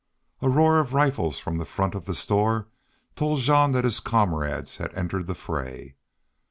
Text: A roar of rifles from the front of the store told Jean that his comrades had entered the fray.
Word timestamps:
A 0.41 0.49
roar 0.49 0.79
of 0.79 0.95
rifles 0.95 1.37
from 1.37 1.59
the 1.59 1.63
front 1.65 1.93
of 1.93 2.05
the 2.05 2.15
store 2.15 2.67
told 3.15 3.37
Jean 3.37 3.71
that 3.73 3.83
his 3.85 3.99
comrades 3.99 4.77
had 4.77 4.91
entered 4.95 5.27
the 5.27 5.35
fray. 5.35 5.93